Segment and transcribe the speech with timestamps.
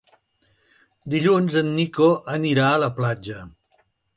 [1.15, 2.09] Dilluns en Nico
[2.39, 3.45] anirà a la platja.